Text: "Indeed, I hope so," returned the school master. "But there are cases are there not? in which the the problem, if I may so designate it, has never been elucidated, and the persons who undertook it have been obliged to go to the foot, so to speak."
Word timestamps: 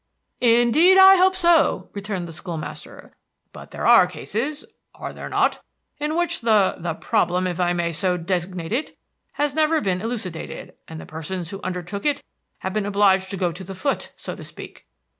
"Indeed, 0.39 0.97
I 0.97 1.15
hope 1.17 1.35
so," 1.35 1.91
returned 1.93 2.27
the 2.27 2.33
school 2.33 2.57
master. 2.57 3.15
"But 3.53 3.69
there 3.69 3.85
are 3.85 4.07
cases 4.07 4.65
are 4.95 5.13
there 5.13 5.29
not? 5.29 5.63
in 5.99 6.17
which 6.17 6.41
the 6.41 6.73
the 6.79 6.95
problem, 6.95 7.45
if 7.45 7.59
I 7.59 7.73
may 7.73 7.93
so 7.93 8.17
designate 8.17 8.71
it, 8.71 8.97
has 9.33 9.53
never 9.53 9.79
been 9.79 10.01
elucidated, 10.01 10.73
and 10.87 10.99
the 10.99 11.05
persons 11.05 11.51
who 11.51 11.61
undertook 11.61 12.03
it 12.03 12.23
have 12.61 12.73
been 12.73 12.87
obliged 12.87 13.29
to 13.29 13.37
go 13.37 13.51
to 13.51 13.63
the 13.63 13.75
foot, 13.75 14.11
so 14.15 14.35
to 14.35 14.43
speak." 14.43 14.87